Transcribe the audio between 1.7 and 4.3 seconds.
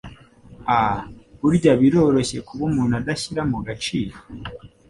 biroroshye kuba umuntu udashyira mu gaciro